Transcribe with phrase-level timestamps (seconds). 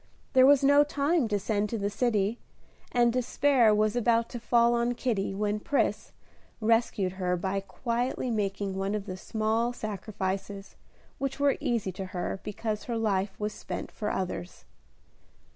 [0.33, 2.39] There was no time to send to the city,
[2.91, 6.11] and despair was about to fall on Kitty, when Pris
[6.59, 10.75] rescued her by quietly making one of the small sacrifices
[11.19, 14.65] which were easy to her because her life was spent for others.